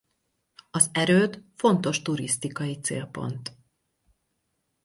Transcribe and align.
Az 0.71 0.89
erőd 0.91 1.43
fontos 1.55 2.01
turisztikai 2.01 2.79
célpont. 2.79 3.55